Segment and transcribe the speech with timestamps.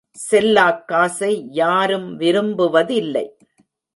[0.31, 1.47] Shellac காசை
[1.51, 3.25] யாரும் விரும்புவதில்லை.